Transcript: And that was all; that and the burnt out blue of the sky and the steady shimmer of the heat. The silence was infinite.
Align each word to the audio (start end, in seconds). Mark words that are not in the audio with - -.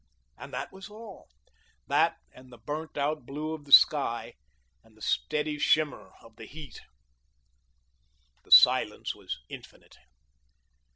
And 0.35 0.51
that 0.51 0.73
was 0.73 0.89
all; 0.89 1.27
that 1.87 2.17
and 2.33 2.51
the 2.51 2.57
burnt 2.57 2.97
out 2.97 3.23
blue 3.23 3.53
of 3.53 3.65
the 3.65 3.71
sky 3.71 4.33
and 4.83 4.97
the 4.97 5.01
steady 5.03 5.59
shimmer 5.59 6.11
of 6.23 6.37
the 6.37 6.45
heat. 6.47 6.81
The 8.43 8.51
silence 8.51 9.13
was 9.13 9.37
infinite. 9.47 9.97